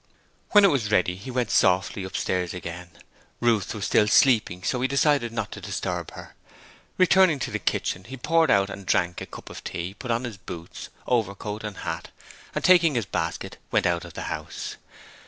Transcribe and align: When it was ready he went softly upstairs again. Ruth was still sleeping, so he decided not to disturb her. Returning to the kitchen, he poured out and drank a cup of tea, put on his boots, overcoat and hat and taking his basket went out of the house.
When 0.49 0.65
it 0.65 0.69
was 0.69 0.89
ready 0.91 1.15
he 1.15 1.29
went 1.29 1.51
softly 1.51 2.03
upstairs 2.05 2.55
again. 2.55 2.89
Ruth 3.39 3.75
was 3.75 3.85
still 3.85 4.07
sleeping, 4.07 4.63
so 4.63 4.81
he 4.81 4.87
decided 4.87 5.31
not 5.31 5.51
to 5.51 5.61
disturb 5.61 6.09
her. 6.13 6.33
Returning 6.97 7.37
to 7.37 7.51
the 7.51 7.59
kitchen, 7.59 8.05
he 8.05 8.17
poured 8.17 8.49
out 8.49 8.71
and 8.71 8.87
drank 8.87 9.21
a 9.21 9.27
cup 9.27 9.51
of 9.51 9.63
tea, 9.63 9.93
put 9.93 10.09
on 10.09 10.23
his 10.23 10.37
boots, 10.37 10.89
overcoat 11.05 11.63
and 11.63 11.77
hat 11.85 12.09
and 12.55 12.63
taking 12.65 12.95
his 12.95 13.05
basket 13.05 13.57
went 13.69 13.85
out 13.85 14.03
of 14.03 14.15
the 14.15 14.23
house. 14.23 14.75